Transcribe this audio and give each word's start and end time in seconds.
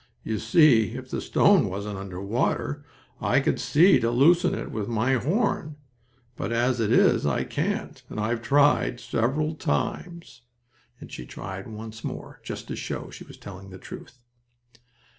"You 0.23 0.39
see 0.39 0.93
if 0.95 1.11
the 1.11 1.21
stone 1.21 1.69
wasn't 1.69 1.99
under 1.99 2.19
water 2.19 2.83
I 3.21 3.39
could 3.39 3.59
see 3.59 3.99
to 3.99 4.09
loosen 4.09 4.55
it 4.55 4.71
with 4.71 4.87
my 4.87 5.13
horn, 5.13 5.75
but 6.35 6.51
as 6.51 6.79
it 6.79 6.91
is 6.91 7.23
I 7.23 7.43
can't, 7.43 8.01
and 8.09 8.19
I've 8.19 8.41
tried 8.41 8.99
several 8.99 9.53
times," 9.53 10.41
and 10.99 11.11
she 11.11 11.27
tried 11.27 11.67
once 11.67 12.03
more, 12.03 12.39
just 12.43 12.67
to 12.69 12.75
show 12.75 13.11
she 13.11 13.25
was 13.25 13.37
telling 13.37 13.69
the 13.69 13.77
truth. 13.77 14.17